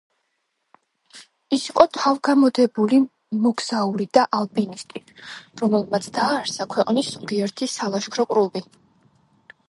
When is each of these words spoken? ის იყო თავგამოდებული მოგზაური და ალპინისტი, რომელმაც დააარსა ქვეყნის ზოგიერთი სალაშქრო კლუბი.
ის 1.55 1.65
იყო 1.73 1.83
თავგამოდებული 1.97 2.97
მოგზაური 3.43 4.07
და 4.17 4.23
ალპინისტი, 4.37 5.01
რომელმაც 5.61 6.07
დააარსა 6.15 6.67
ქვეყნის 6.73 7.11
ზოგიერთი 7.17 7.69
სალაშქრო 7.75 8.27
კლუბი. 8.33 8.63